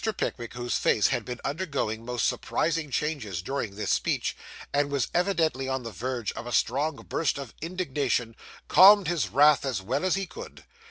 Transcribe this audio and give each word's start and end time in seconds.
Pickwick, 0.17 0.55
whose 0.55 0.79
face 0.79 1.09
had 1.09 1.25
been 1.25 1.39
undergoing 1.45 2.03
most 2.03 2.25
surprising 2.25 2.89
changes 2.89 3.43
during 3.43 3.75
this 3.75 3.91
speech, 3.91 4.35
and 4.73 4.89
was 4.89 5.09
evidently 5.13 5.69
on 5.69 5.83
the 5.83 5.91
verge 5.91 6.31
of 6.31 6.47
a 6.47 6.51
strong 6.51 6.95
burst 7.07 7.37
of 7.37 7.53
indignation, 7.61 8.35
calmed 8.67 9.07
his 9.07 9.29
wrath 9.29 9.63
as 9.63 9.79
well 9.79 10.03
as 10.03 10.15
he 10.15 10.25
could. 10.25 10.63